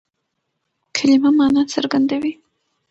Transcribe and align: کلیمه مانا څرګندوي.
کلیمه 0.95 1.29
مانا 1.37 1.61
څرګندوي. 1.73 2.33